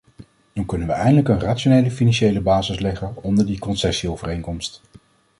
Dan 0.53 0.65
kunnen 0.65 0.87
we 0.87 0.93
eindelijk 0.93 1.27
een 1.27 1.39
rationele 1.39 1.91
financiële 1.91 2.41
basis 2.41 2.79
leggen 2.79 3.23
onder 3.23 3.45
die 3.45 3.59
concessieovereenkomst. 3.59 4.81